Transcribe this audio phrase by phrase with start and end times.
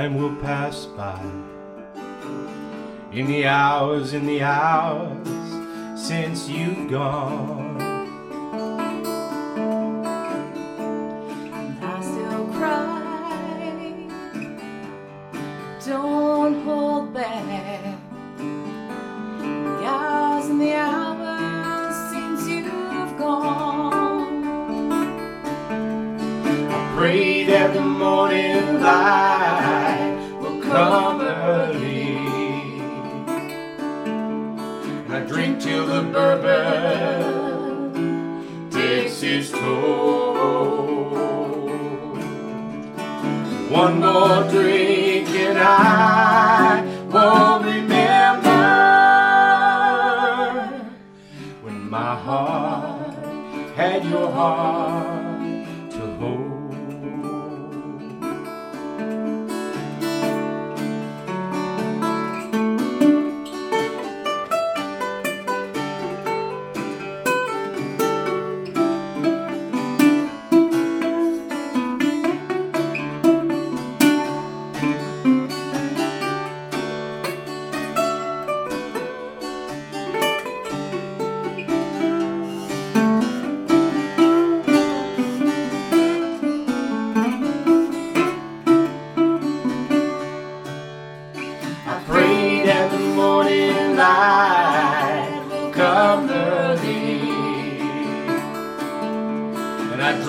[0.00, 1.20] time will pass by.
[3.12, 5.28] In the hours, in the hours
[5.94, 7.76] since you've gone.
[11.58, 12.96] And I still cry.
[15.86, 17.82] Don't hold back.
[18.38, 24.40] The hours and the hours since you've gone.
[26.96, 29.19] Pray that the morning light
[36.12, 37.90] till
[38.70, 41.10] takes its toll.
[43.70, 48.50] One more drink and I won't remember
[51.62, 53.14] when my heart
[53.76, 55.19] had your heart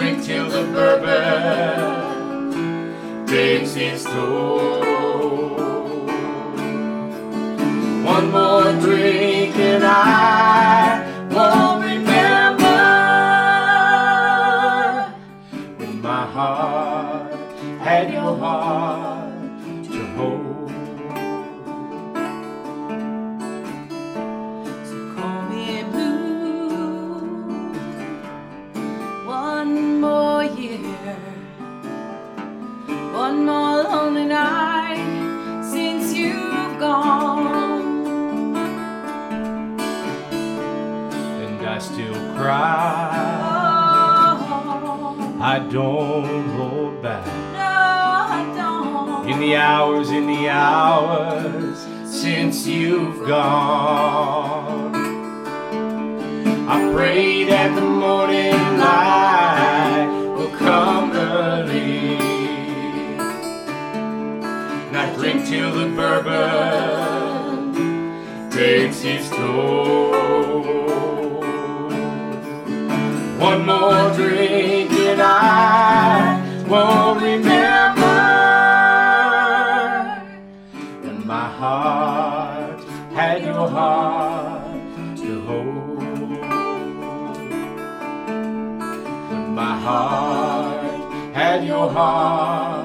[0.02, 1.06] drink till the bourbon
[3.28, 4.71] takes its toll.
[45.52, 47.26] I don't hold back.
[47.26, 47.74] no,
[48.40, 49.28] I don't.
[49.30, 54.96] In the hours, in the hours since you've gone,
[56.70, 60.08] I pray that the morning light
[60.38, 62.16] will come early.
[64.88, 67.74] And I drink till the bourbon
[68.52, 70.12] takes its toll.
[73.38, 74.81] One more drink
[75.12, 78.18] and I won't remember.
[81.08, 82.82] And my heart
[83.14, 86.32] had your heart to hold.
[89.30, 92.81] When my heart had your heart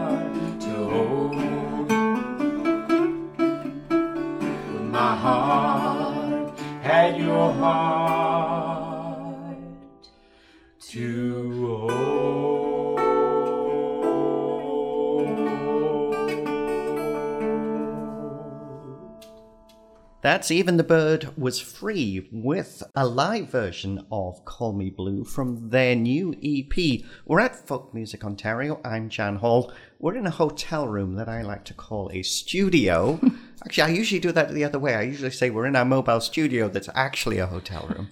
[20.36, 25.70] That's Even the Bird Was Free with a live version of Call Me Blue from
[25.70, 27.00] their new EP.
[27.24, 28.78] We're at Folk Music Ontario.
[28.84, 29.72] I'm Jan Hall.
[29.98, 33.18] We're in a hotel room that I like to call a studio.
[33.64, 34.94] actually, I usually do that the other way.
[34.94, 38.10] I usually say we're in our mobile studio that's actually a hotel room.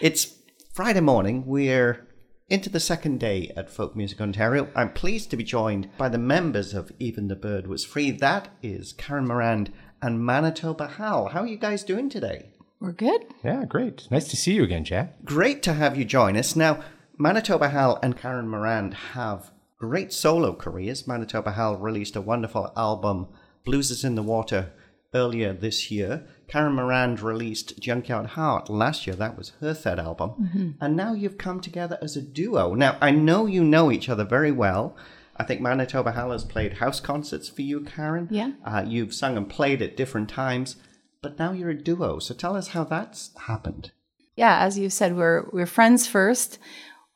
[0.00, 0.38] it's
[0.72, 1.46] Friday morning.
[1.46, 2.04] We're
[2.48, 4.68] into the second day at Folk Music Ontario.
[4.74, 8.10] I'm pleased to be joined by the members of Even the Bird Was Free.
[8.10, 9.72] That is Karen Morand
[10.02, 11.28] and Manitoba Hal.
[11.28, 12.50] How are you guys doing today?
[12.80, 13.26] We're good.
[13.44, 14.08] Yeah, great.
[14.10, 15.12] Nice to see you again, Chad.
[15.24, 16.56] Great to have you join us.
[16.56, 16.82] Now,
[17.18, 21.06] Manitoba Hal and Karen Morand have great solo careers.
[21.06, 23.28] Manitoba Hal released a wonderful album,
[23.64, 24.72] Blues is in the Water,
[25.14, 26.26] earlier this year.
[26.48, 29.14] Karen Morand released Junkyard Heart last year.
[29.16, 30.30] That was her third album.
[30.30, 30.70] Mm-hmm.
[30.80, 32.74] And now you've come together as a duo.
[32.74, 34.96] Now, I know you know each other very well.
[35.40, 38.28] I think Manitoba Hal has played house concerts for you, Karen.
[38.30, 38.50] Yeah.
[38.62, 40.76] Uh, you've sung and played at different times,
[41.22, 42.18] but now you're a duo.
[42.18, 43.90] So tell us how that's happened.
[44.36, 46.58] Yeah, as you said, we're we're friends first.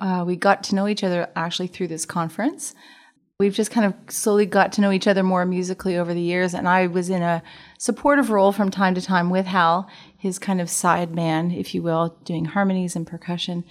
[0.00, 2.74] Uh, we got to know each other actually through this conference.
[3.38, 6.54] We've just kind of slowly got to know each other more musically over the years,
[6.54, 7.42] and I was in a
[7.78, 9.86] supportive role from time to time with Hal,
[10.16, 13.64] his kind of side man, if you will, doing harmonies and percussion.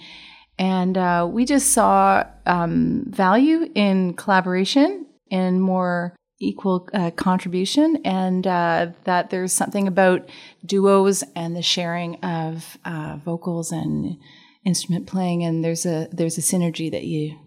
[0.58, 8.46] And uh, we just saw um, value in collaboration and more equal uh, contribution, and
[8.46, 10.28] uh, that there's something about
[10.64, 14.16] duos and the sharing of uh, vocals and
[14.64, 17.38] instrument playing, and there's a there's a synergy that you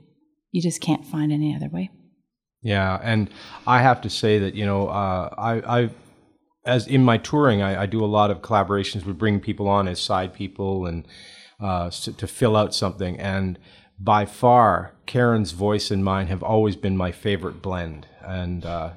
[0.51, 1.89] you just can't find any other way.
[2.61, 3.29] Yeah, and
[3.65, 5.89] I have to say that you know uh, I I
[6.65, 9.05] as in my touring I, I, do a lot of collaborations.
[9.05, 11.07] With bringing people on as side people and
[11.59, 13.57] uh, to, to fill out something and
[13.99, 18.91] by far Karen's voice and mine have always been my favorite blend and uh,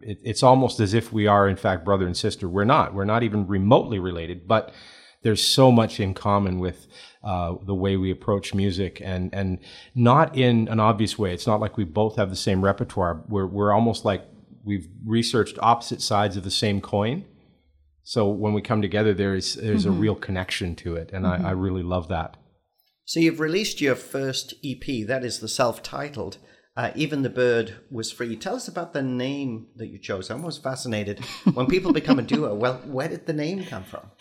[0.00, 3.04] it, it's almost as if we are in fact brother and sister we're not we're
[3.04, 4.74] not even remotely related but
[5.22, 6.86] there's so much in common with
[7.24, 9.58] uh, the way we approach music and and
[9.96, 11.34] not in an obvious way.
[11.34, 13.24] It's not like we both have the same repertoire.
[13.28, 14.24] We're we're almost like
[14.64, 17.24] we've researched opposite sides of the same coin.
[18.08, 19.96] So when we come together, there's there's mm-hmm.
[19.96, 21.44] a real connection to it, and mm-hmm.
[21.44, 22.36] I, I really love that.
[23.04, 25.04] So you've released your first EP.
[25.08, 26.38] That is the self-titled.
[26.76, 28.36] Uh, Even the Bird was free.
[28.36, 30.30] Tell us about the name that you chose.
[30.30, 31.18] I'm always fascinated
[31.54, 32.54] when people become a duo.
[32.54, 34.12] Well, where did the name come from?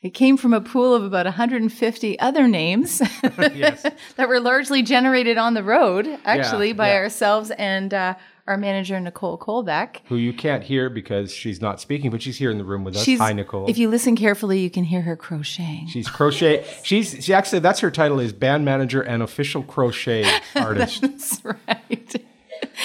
[0.00, 5.52] It came from a pool of about 150 other names that were largely generated on
[5.52, 6.96] the road, actually, yeah, by yeah.
[6.96, 8.14] ourselves and uh,
[8.48, 9.98] our manager, Nicole Colbeck.
[10.06, 12.96] Who you can't hear because she's not speaking, but she's here in the room with
[12.96, 13.04] us.
[13.04, 13.68] She's, Hi, Nicole.
[13.68, 15.86] If you listen carefully, you can hear her crocheting.
[15.88, 16.64] She's crochet.
[16.82, 20.24] She's she actually that's her title is band manager and official crochet
[20.56, 21.02] artist.
[21.02, 22.24] that's right.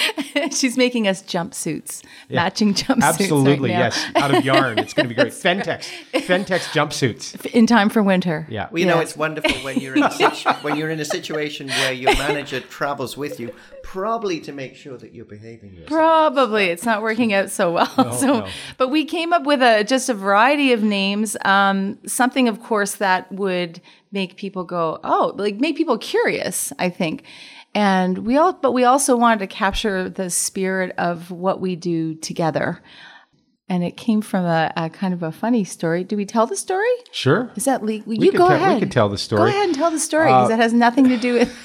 [0.50, 2.42] She's making us jumpsuits, yeah.
[2.42, 3.02] matching jumpsuits.
[3.02, 4.04] Absolutely, right yes.
[4.16, 4.78] Out of yarn.
[4.78, 5.32] It's going to be great.
[5.32, 5.90] Fentex.
[6.12, 7.46] Fentex jumpsuits.
[7.46, 8.46] In time for winter.
[8.50, 8.68] Yeah.
[8.70, 11.68] Well, you know, it's wonderful when you're, in a situ- when you're in a situation
[11.68, 15.88] where your manager travels with you, probably to make sure that you're behaving yourself.
[15.88, 16.66] Probably.
[16.66, 17.92] It's not working out so well.
[17.96, 18.48] No, so, no.
[18.78, 21.36] But we came up with a just a variety of names.
[21.44, 23.80] Um, something, of course, that would
[24.10, 27.24] make people go, oh, like make people curious, I think
[27.74, 32.14] and we all but we also wanted to capture the spirit of what we do
[32.14, 32.82] together
[33.68, 36.04] and it came from a, a, kind of a funny story.
[36.04, 36.90] Do we tell the story?
[37.12, 37.50] Sure.
[37.56, 38.12] Is that legal?
[38.12, 38.74] You go te- ahead.
[38.74, 39.50] We can tell the story.
[39.50, 41.56] Go ahead and tell the story because uh, it has nothing to do with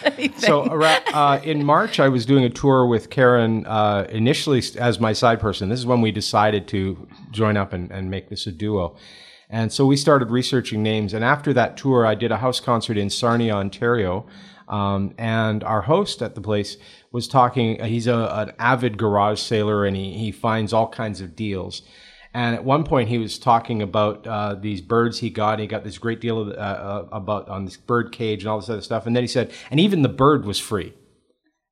[0.04, 0.38] anything.
[0.38, 5.12] So uh, in March, I was doing a tour with Karen uh, initially as my
[5.12, 5.68] side person.
[5.68, 8.96] This is when we decided to join up and, and make this a duo.
[9.50, 11.14] And so we started researching names.
[11.14, 14.26] And after that tour, I did a house concert in Sarnia, Ontario
[14.68, 16.76] um, and our host at the place
[17.10, 17.82] was talking.
[17.82, 21.82] He's a, an avid garage sailor, and he, he finds all kinds of deals.
[22.34, 25.58] And at one point, he was talking about uh, these birds he got.
[25.58, 28.60] He got this great deal of, uh, uh, about on this bird cage and all
[28.60, 29.06] this other stuff.
[29.06, 30.92] And then he said, and even the bird was free.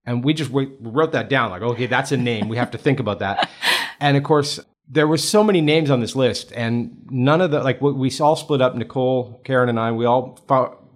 [0.06, 2.48] And we just wrote that down, like, okay, that's a name.
[2.48, 3.48] We have to think about that.
[3.98, 7.62] And of course, there were so many names on this list, and none of the
[7.62, 8.74] like what we all split up.
[8.74, 9.92] Nicole, Karen, and I.
[9.92, 10.38] We all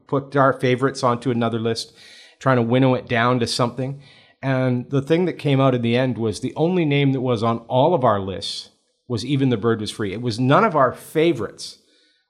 [0.07, 1.93] put our favorites onto another list,
[2.39, 4.03] trying to winnow it down to something.
[4.43, 7.43] And the thing that came out in the end was the only name that was
[7.43, 8.71] on all of our lists
[9.07, 10.13] was Even the Bird Was Free.
[10.13, 11.79] It was none of our favorites,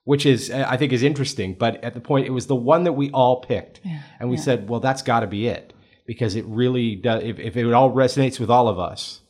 [0.03, 1.53] which is, I think, is interesting.
[1.53, 3.81] But at the point, it was the one that we all picked.
[3.83, 4.43] Yeah, and we yeah.
[4.43, 5.73] said, well, that's got to be it
[6.05, 7.23] because it really does.
[7.23, 9.20] If, if it all resonates with all of us,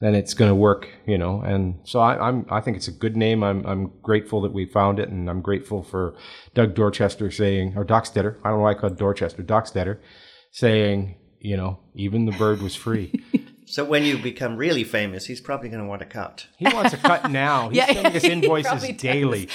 [0.00, 1.42] then it's going to work, you know.
[1.42, 3.44] And so I, am I think it's a good name.
[3.44, 6.14] I'm, I'm grateful that we found it, and I'm grateful for
[6.54, 8.38] Doug Dorchester saying, or Doc Dockstetter.
[8.42, 9.98] I don't know why I called Dorchester, Doc Dockstetter,
[10.52, 13.22] saying, you know, even the bird was free.
[13.66, 16.46] so when you become really famous, he's probably going to want a cut.
[16.56, 17.68] He wants a cut now.
[17.68, 18.24] He's yeah, sending us
[18.64, 19.50] invoices daily.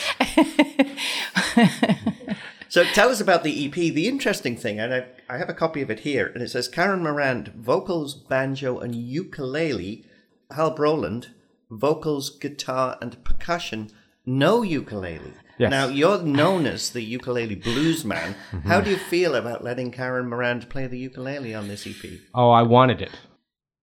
[2.70, 3.74] so tell us about the EP.
[3.74, 6.68] The interesting thing, and I, I have a copy of it here, and it says
[6.68, 10.06] Karen Morand, vocals, banjo, and ukulele
[10.52, 11.28] Hal Brolund,
[11.70, 13.92] vocals, guitar, and percussion,
[14.26, 15.34] no ukulele.
[15.58, 15.72] Yes.
[15.72, 18.36] Now, you're known as the ukulele blues man.
[18.52, 18.70] Mm-hmm.
[18.70, 22.20] How do you feel about letting Karen Morand play the ukulele on this EP?
[22.34, 23.12] Oh, I wanted it.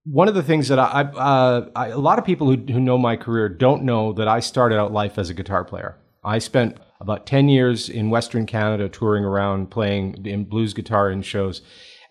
[0.04, 2.96] One of the things that I, uh, I a lot of people who, who know
[2.96, 5.98] my career don't know that I started out life as a guitar player.
[6.24, 11.20] I spent about 10 years in Western Canada touring around playing in blues guitar in
[11.22, 11.60] shows.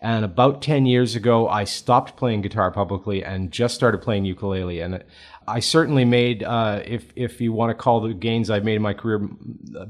[0.02, 4.80] And about 10 years ago, I stopped playing guitar publicly and just started playing ukulele.
[4.80, 5.04] And
[5.46, 8.82] I certainly made, uh, if, if you want to call the gains I've made in
[8.82, 9.20] my career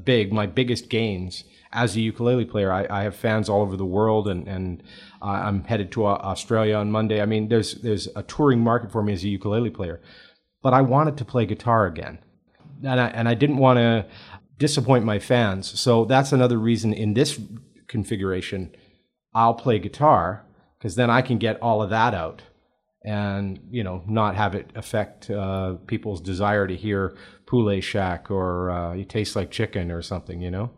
[0.04, 2.71] big, my biggest gains as a ukulele player.
[2.71, 4.83] I, I have fans all over the world and, and
[5.23, 7.23] uh, I'm headed to uh, Australia on Monday.
[7.23, 10.02] I mean, there's, there's a touring market for me as a ukulele player.
[10.61, 12.19] But I wanted to play guitar again.
[12.85, 14.04] And I, and I didn't want to
[14.59, 15.81] disappoint my fans.
[15.81, 17.40] So that's another reason in this
[17.88, 18.76] configuration
[19.34, 20.44] I'll play guitar
[20.78, 22.42] because then I can get all of that out
[23.04, 28.70] and you know not have it affect uh, people's desire to hear Poulet Shack or
[28.70, 30.40] uh, "You Taste Like Chicken" or something.
[30.40, 30.70] You know.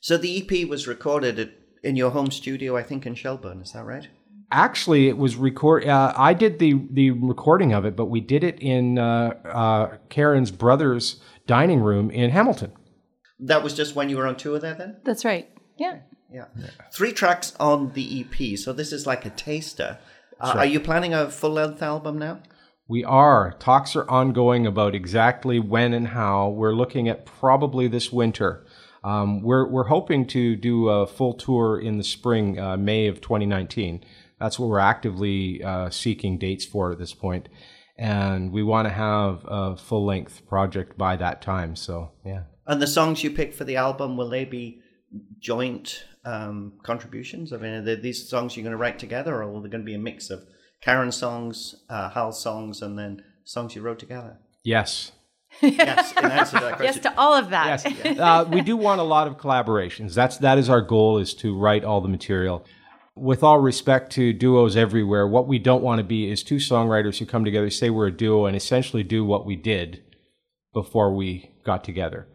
[0.00, 1.50] So the EP was recorded at,
[1.82, 3.60] in your home studio, I think, in Shelburne.
[3.60, 4.08] Is that right?
[4.50, 5.86] Actually, it was record.
[5.86, 9.96] Uh, I did the the recording of it, but we did it in uh, uh,
[10.08, 12.72] Karen's brother's dining room in Hamilton.
[13.38, 14.98] That was just when you were on tour there, then.
[15.04, 15.48] That's right.
[15.78, 16.00] Yeah.
[16.32, 16.46] Yeah.
[16.92, 19.98] Three tracks on the EP, so this is like a taster.
[20.40, 22.40] Uh, Are you planning a full length album now?
[22.88, 23.54] We are.
[23.58, 26.48] Talks are ongoing about exactly when and how.
[26.48, 28.66] We're looking at probably this winter.
[29.02, 33.20] Um, we're we're hoping to do a full tour in the spring, uh, May of
[33.20, 34.04] 2019.
[34.38, 37.44] That's what we're actively uh, seeking dates for at this point.
[37.44, 37.56] point,
[38.00, 41.76] and we want to have a full length project by that time.
[41.76, 42.44] So yeah.
[42.66, 44.80] And the songs you pick for the album will they be
[45.38, 47.52] joint um, contributions?
[47.52, 49.86] I mean, are these songs you're going to write together, or are they going to
[49.86, 50.40] be a mix of
[50.82, 54.38] Karen songs, uh, Hal's songs, and then songs you wrote together?
[54.64, 55.12] Yes.
[55.62, 56.84] Yes, in answer to that question.
[56.84, 57.84] Yes to all of that.
[57.84, 60.14] Yes, uh, we do want a lot of collaborations.
[60.14, 62.64] That's that is our goal is to write all the material.
[63.16, 67.18] With all respect to duos everywhere, what we don't want to be is two songwriters
[67.18, 70.04] who come together, say we're a duo, and essentially do what we did
[70.72, 72.28] before we got together.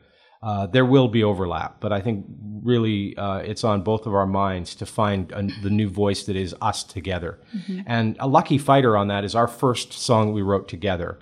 [0.45, 2.23] Uh, there will be overlap, but I think
[2.61, 6.35] really uh, it's on both of our minds to find a, the new voice that
[6.35, 7.39] is us together.
[7.87, 11.17] And a lucky fighter on that is our first song we wrote together,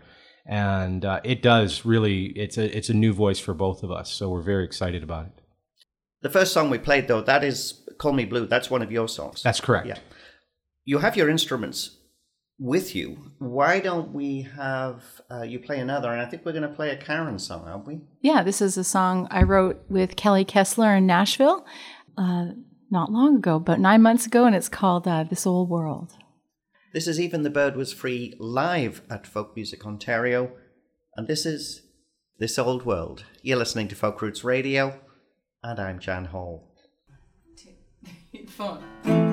[0.45, 4.11] and uh, it does really it's a it's a new voice for both of us.
[4.11, 5.41] So we're very excited about it.
[6.21, 9.07] The first song we played, though, that is "Call Me Blue." That's one of your
[9.07, 9.41] songs.
[9.41, 9.87] That's correct.
[9.87, 9.99] Yeah.
[10.83, 11.97] You have your instruments
[12.59, 13.17] with you.
[13.39, 16.11] Why don't we have uh, you play another?
[16.11, 18.01] And I think we're going to play a Karen song, aren't we?
[18.21, 21.65] Yeah, this is a song I wrote with Kelly Kessler in Nashville
[22.17, 22.47] uh,
[22.93, 26.13] not long ago, about nine months ago, and it's called uh, This Old World.
[26.93, 30.51] This is Even the Bird Was Free live at Folk Music Ontario,
[31.15, 31.81] and this is
[32.37, 33.25] This Old World.
[33.41, 34.99] You're listening to Folk Roots Radio,
[35.63, 36.71] and I'm Jan Hall.
[38.57, 39.32] Don't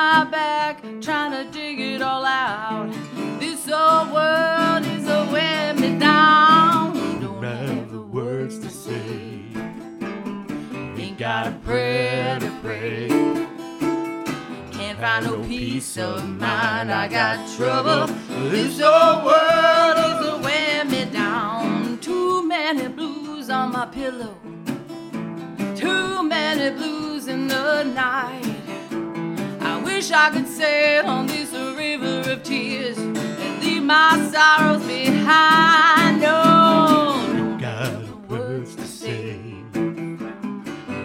[0.00, 2.90] my back trying to dig it all out.
[3.38, 6.94] This old world is wearing me down.
[7.20, 9.42] Don't have the words to say.
[11.00, 13.08] Ain't got a prayer to pray.
[14.76, 16.90] Can't find no peace of mind.
[17.02, 18.06] I got trouble.
[18.54, 21.98] This old world is wearing me down.
[21.98, 24.34] Too many blues on my pillow.
[25.76, 28.49] Too many blues in the night.
[30.12, 36.20] I wish I could sail on this river of tears and leave my sorrows behind.
[36.20, 39.38] No, don't got the words to say.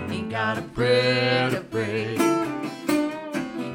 [0.09, 2.15] Ain't got a prayer to pray.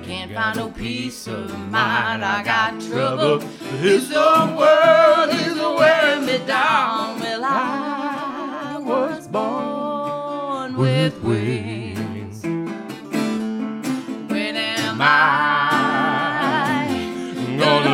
[0.02, 2.24] Can't find no peace of mind.
[2.24, 3.38] I got trouble.
[3.80, 7.20] This old world is wearing me down.
[7.20, 11.89] Well, I was born with wings.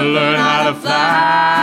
[0.06, 1.55] Learn how to fly?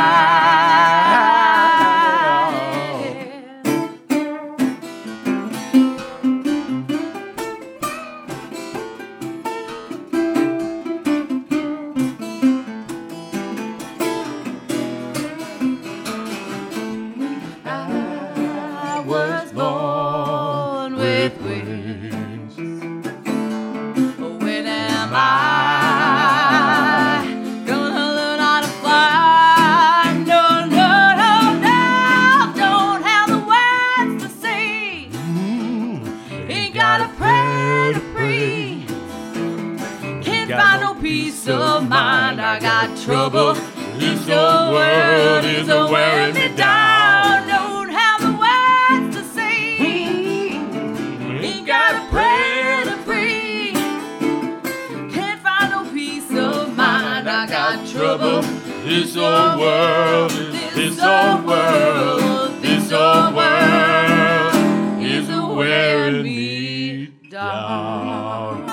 [58.94, 60.30] this old world,
[60.76, 68.68] this old world, this old world is wearing me down.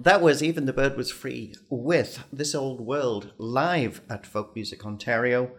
[0.00, 4.84] That was Even the Bird Was Free with This Old World live at Folk Music
[4.84, 5.52] Ontario.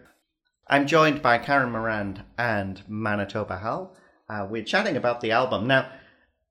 [0.68, 3.96] I'm joined by Karen Morand and Manitoba Hal.
[4.28, 5.66] Uh, we're chatting about the album.
[5.66, 5.90] Now,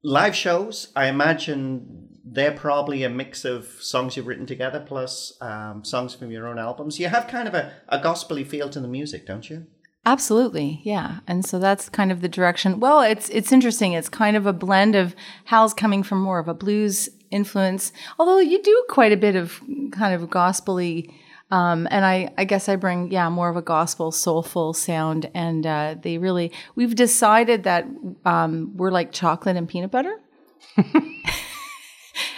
[0.03, 5.83] live shows, I imagine they're probably a mix of songs you've written together plus um,
[5.83, 6.99] songs from your own albums.
[6.99, 9.67] You have kind of a, a gospely feel to the music, don't you?
[10.05, 11.19] Absolutely, yeah.
[11.27, 12.79] And so that's kind of the direction.
[12.79, 13.93] Well, it's it's interesting.
[13.93, 18.39] It's kind of a blend of Hal's coming from more of a blues influence, although
[18.39, 19.61] you do quite a bit of
[19.91, 21.13] kind of gospely.
[21.51, 25.29] Um, and I, I guess I bring, yeah, more of a gospel, soulful sound.
[25.35, 27.85] And uh, they really, we've decided that
[28.23, 30.17] um, we're like chocolate and peanut butter.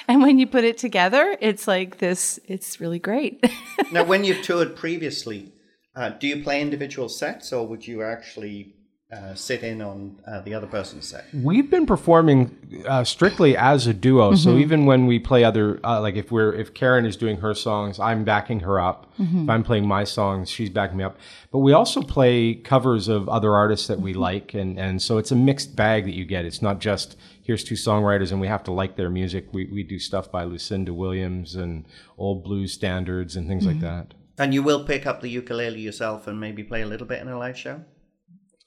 [0.08, 3.46] and when you put it together, it's like this, it's really great.
[3.92, 5.52] now, when you've toured previously,
[5.96, 8.76] uh, do you play individual sets or would you actually
[9.14, 11.26] uh, sit in on uh, the other person's set?
[11.34, 14.36] We've been performing uh, strictly as a duo.
[14.36, 17.54] So even when we play other, uh, like if we're if Karen is doing her
[17.54, 19.12] songs, I'm backing her up.
[19.20, 21.18] If I'm playing my songs, she's backing me up.
[21.52, 25.32] But we also play covers of other artists that we like, and and so it's
[25.32, 26.46] a mixed bag that you get.
[26.46, 29.48] It's not just here's two songwriters and we have to like their music.
[29.52, 31.86] We we do stuff by Lucinda Williams and
[32.18, 34.14] old blues standards and things like that.
[34.38, 37.28] And you will pick up the ukulele yourself and maybe play a little bit in
[37.28, 37.84] a live show?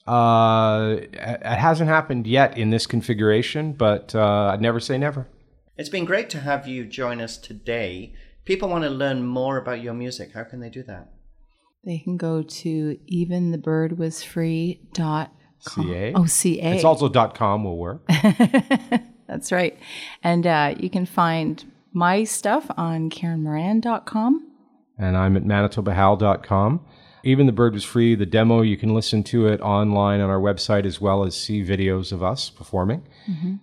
[0.07, 5.27] Uh, it it hasn't happened yet in this configuration, but uh, I'd never say never.
[5.77, 8.14] It's been great to have you join us today.
[8.45, 10.33] People want to learn more about your music.
[10.33, 11.12] How can they do that?
[11.85, 15.29] they can go to eventhebirdwasfree.com.
[15.61, 16.12] CA.
[16.14, 16.75] Oh, CA.
[16.75, 18.07] It's also .com will work.
[19.27, 19.77] That's right.
[20.23, 24.53] And uh, you can find my stuff on KarenMorand.com.
[24.99, 26.81] and I'm at manitobahal.com.
[27.26, 28.14] Even the bird was free.
[28.14, 31.64] The demo you can listen to it online on our website as well as see
[31.64, 33.02] videos of us performing.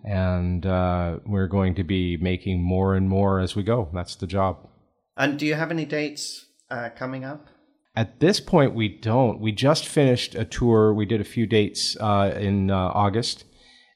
[0.03, 3.87] And uh, we're going to be making more and more as we go.
[3.93, 4.67] That's the job.
[5.15, 7.47] And do you have any dates uh, coming up?
[7.95, 9.39] At this point, we don't.
[9.39, 10.93] We just finished a tour.
[10.93, 13.45] We did a few dates uh, in uh, August,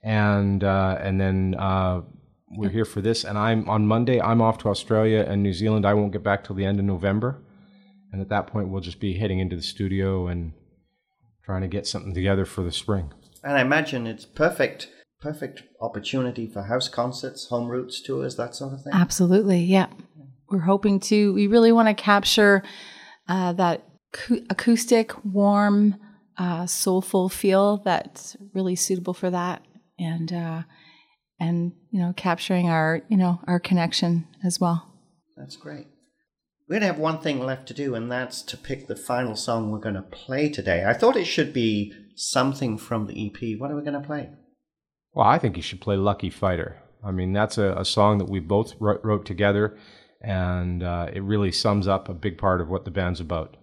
[0.03, 2.01] and uh, and then uh,
[2.51, 3.23] we're here for this.
[3.25, 4.21] And I'm on Monday.
[4.21, 5.85] I'm off to Australia and New Zealand.
[5.85, 7.41] I won't get back till the end of November,
[8.11, 10.53] and at that point, we'll just be heading into the studio and
[11.45, 13.11] trying to get something together for the spring.
[13.43, 14.89] And I imagine it's perfect,
[15.21, 18.93] perfect opportunity for house concerts, home roots tours, that sort of thing.
[18.93, 19.59] Absolutely.
[19.59, 19.87] Yeah.
[20.49, 22.63] We're hoping to, we really want to capture
[23.27, 23.83] uh, that
[24.49, 25.95] acoustic, warm,
[26.37, 29.65] uh, soulful feel that's really suitable for that.
[29.99, 30.63] And, uh,
[31.39, 34.93] and, you know, capturing our, you know, our connection as well.
[35.35, 35.87] That's great.
[36.67, 39.37] We're going to have one thing left to do, and that's to pick the final
[39.37, 40.83] song we're going to play today.
[40.85, 43.57] I thought it should be something from the EP.
[43.57, 44.31] What are we going to play?
[45.13, 46.81] Well, I think you should play Lucky Fighter.
[47.01, 49.77] I mean, that's a, a song that we both wrote, wrote together,
[50.21, 53.55] and uh, it really sums up a big part of what the band's about.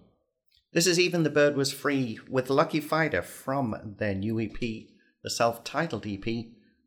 [0.73, 4.59] This is Even the Bird Was Free with Lucky Fighter from their new EP,
[5.23, 6.25] the self titled EP.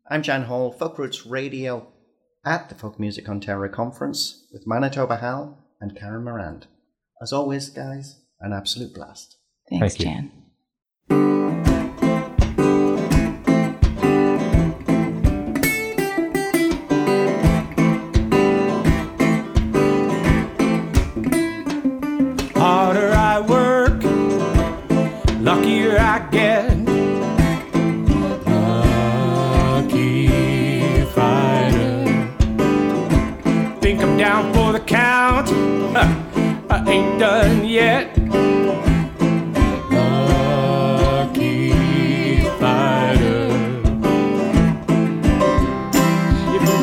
[0.09, 1.93] I'm Jan Hall, Folk Roots Radio
[2.43, 6.67] at the Folk Music Ontario Conference with Manitoba Hal and Karen Morand.
[7.21, 9.37] As always, guys, an absolute blast.
[9.69, 10.05] Thanks, Thank you.
[10.05, 10.31] Jan.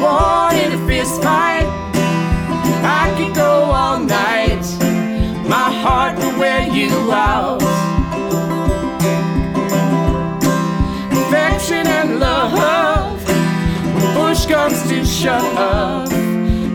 [0.06, 1.66] If I wanted a fist fight,
[2.84, 4.64] I could go all night
[5.48, 7.60] my heart will wear you out.
[11.10, 13.26] Affection and love,
[13.94, 16.08] when push comes to shove,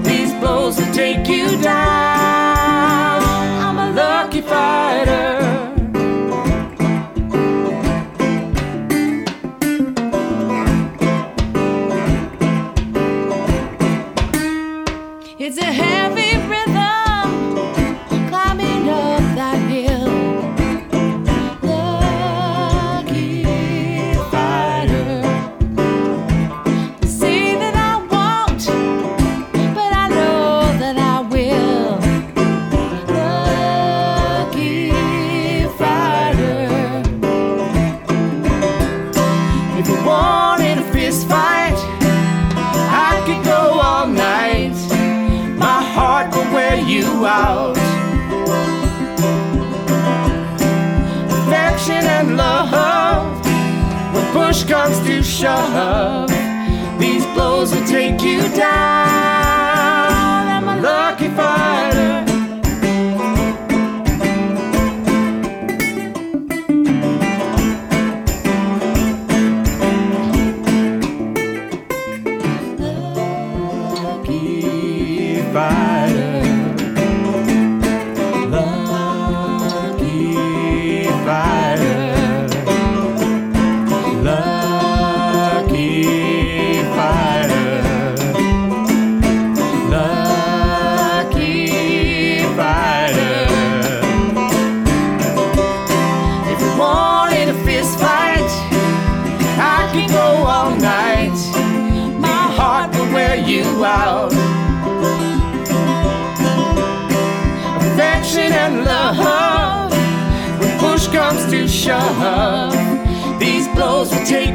[0.03, 3.21] these blows will take you down.
[3.63, 5.70] I'm a lucky fighter.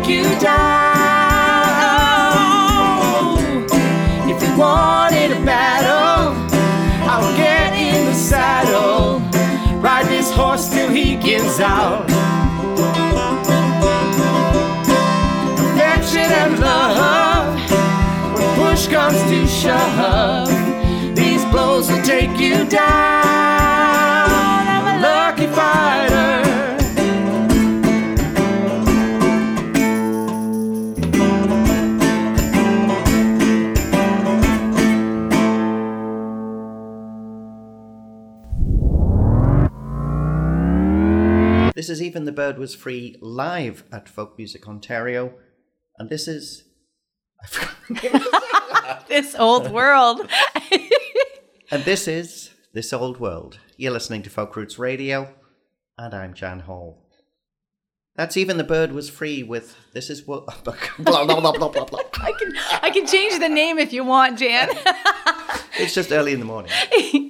[0.09, 0.67] You down.
[4.29, 6.35] If you wanted a battle,
[7.09, 9.21] I will get in the saddle,
[9.81, 12.05] ride this horse till he gives out.
[15.59, 17.57] Affection and love,
[18.35, 20.49] when push comes to shove,
[21.17, 24.16] these blows will take you down.
[41.97, 45.33] Is Even the Bird Was Free live at Folk Music Ontario.
[45.99, 46.65] And this is.
[47.43, 48.23] I forgot.
[49.09, 50.29] This old world.
[51.71, 53.59] and this is This Old World.
[53.79, 55.35] You're listening to Folk Roots Radio,
[55.97, 57.03] and I'm Jan Hall.
[58.15, 60.45] That's Even the Bird Was Free with This Is What.
[60.65, 62.01] blah, blah, blah, blah, blah, blah.
[62.21, 64.69] I can I can change the name if you want, Jan.
[65.79, 66.71] It's just early in the morning.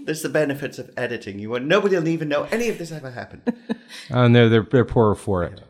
[0.06, 1.40] There's the benefits of editing.
[1.40, 3.42] You want nobody will even know any of this ever happened.
[4.10, 5.60] Oh they're, they're they're poorer for it.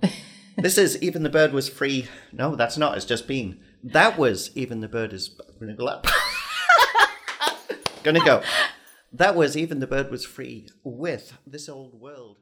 [0.57, 2.07] This is even the bird was free.
[2.33, 2.97] No, that's not.
[2.97, 3.61] It's just been.
[3.83, 5.39] That was even the bird is.
[8.03, 8.43] Gonna go.
[9.13, 12.39] That was even the bird was free with this old world.